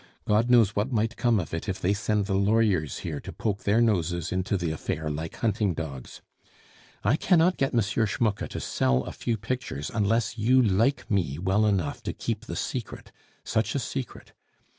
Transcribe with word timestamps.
God 0.25 0.49
knows 0.49 0.75
what 0.75 0.91
might 0.91 1.15
come 1.15 1.39
of 1.39 1.53
it 1.53 1.69
if 1.69 1.79
they 1.79 1.93
send 1.93 2.25
the 2.25 2.33
lawyers 2.33 2.97
here 3.05 3.19
to 3.19 3.31
poke 3.31 3.65
their 3.65 3.79
noses 3.79 4.31
into 4.31 4.57
the 4.57 4.71
affair 4.71 5.11
like 5.11 5.35
hunting 5.35 5.75
dogs. 5.75 6.21
I 7.03 7.15
cannot 7.15 7.55
get 7.57 7.71
M. 7.75 7.81
Schmucke 7.81 8.49
to 8.49 8.59
sell 8.59 9.03
a 9.03 9.11
few 9.11 9.37
pictures 9.37 9.91
unless 9.93 10.39
you 10.39 10.59
like 10.59 11.11
me 11.11 11.37
well 11.37 11.67
enough 11.67 12.01
to 12.01 12.13
keep 12.13 12.45
the 12.45 12.55
secret 12.55 13.11
such 13.43 13.75
a 13.75 13.79
secret! 13.79 14.33